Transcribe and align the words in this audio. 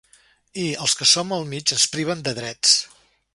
I, 0.61 0.63
als 0.85 0.95
qui 1.01 1.07
som 1.11 1.35
al 1.37 1.45
mig, 1.51 1.73
ens 1.77 1.87
priven 1.93 2.25
de 2.29 2.35
drets. 2.41 2.73